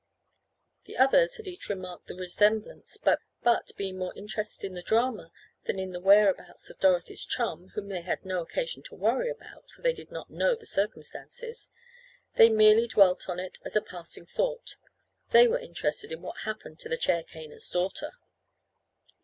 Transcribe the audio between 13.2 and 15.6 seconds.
on it as a passing thought—they were